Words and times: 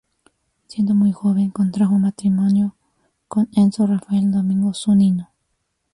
Siendo 0.65 0.95
muy 0.95 1.11
joven 1.11 1.51
contrajo 1.51 1.99
matrimonio 1.99 2.75
con 3.27 3.49
Enzo 3.55 3.85
Rafael 3.85 4.31
Domingo 4.31 4.73
Zunino. 4.73 5.29